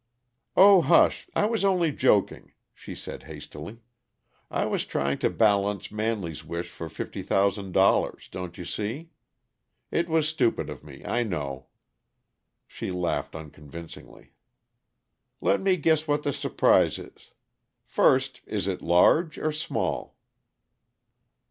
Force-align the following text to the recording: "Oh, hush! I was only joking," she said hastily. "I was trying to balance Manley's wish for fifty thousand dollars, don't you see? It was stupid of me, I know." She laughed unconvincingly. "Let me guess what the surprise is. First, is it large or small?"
"Oh, 0.57 0.81
hush! 0.81 1.27
I 1.35 1.45
was 1.45 1.63
only 1.63 1.91
joking," 1.91 2.53
she 2.73 2.95
said 2.95 3.21
hastily. 3.21 3.81
"I 4.49 4.65
was 4.65 4.83
trying 4.83 5.19
to 5.19 5.29
balance 5.29 5.91
Manley's 5.91 6.43
wish 6.43 6.69
for 6.71 6.89
fifty 6.89 7.21
thousand 7.21 7.73
dollars, 7.73 8.27
don't 8.31 8.57
you 8.57 8.65
see? 8.65 9.11
It 9.91 10.09
was 10.09 10.27
stupid 10.27 10.71
of 10.71 10.83
me, 10.83 11.05
I 11.05 11.21
know." 11.21 11.67
She 12.67 12.89
laughed 12.89 13.35
unconvincingly. 13.35 14.31
"Let 15.39 15.61
me 15.61 15.77
guess 15.77 16.07
what 16.07 16.23
the 16.23 16.33
surprise 16.33 16.97
is. 16.97 17.29
First, 17.83 18.41
is 18.47 18.67
it 18.67 18.81
large 18.81 19.37
or 19.37 19.51
small?" 19.51 20.17